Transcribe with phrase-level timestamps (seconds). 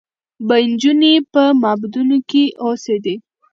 [0.47, 3.15] به نجونې په معبدونو کې اوسېدې